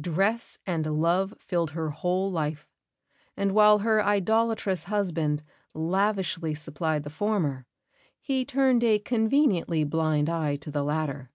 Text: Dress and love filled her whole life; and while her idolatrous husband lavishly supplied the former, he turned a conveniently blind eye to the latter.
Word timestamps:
Dress 0.00 0.58
and 0.66 0.86
love 0.86 1.34
filled 1.38 1.72
her 1.72 1.90
whole 1.90 2.30
life; 2.32 2.66
and 3.36 3.52
while 3.52 3.80
her 3.80 4.02
idolatrous 4.02 4.84
husband 4.84 5.42
lavishly 5.74 6.54
supplied 6.54 7.02
the 7.02 7.10
former, 7.10 7.66
he 8.18 8.46
turned 8.46 8.82
a 8.84 8.98
conveniently 8.98 9.84
blind 9.84 10.30
eye 10.30 10.56
to 10.56 10.70
the 10.70 10.82
latter. 10.82 11.30